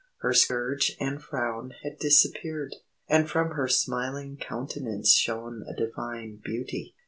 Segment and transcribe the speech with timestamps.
[0.21, 2.75] Her scourge and frown had disappeared,
[3.07, 6.95] and from her smiling countenance shone a divine beauty.